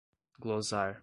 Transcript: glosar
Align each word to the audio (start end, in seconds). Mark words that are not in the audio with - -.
glosar 0.39 0.97